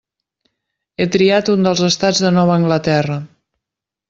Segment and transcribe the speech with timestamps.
[0.97, 3.21] He triat un dels estats de Nova Anglaterra.